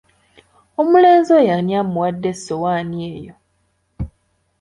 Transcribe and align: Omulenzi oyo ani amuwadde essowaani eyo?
Omulenzi 0.81 1.29
oyo 1.39 1.51
ani 1.57 1.73
amuwadde 1.81 2.27
essowaani 2.33 2.99
eyo? 3.15 3.33